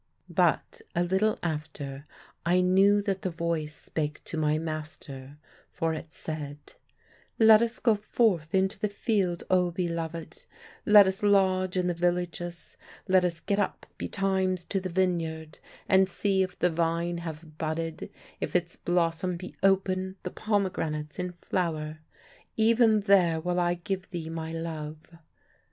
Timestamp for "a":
0.95-1.03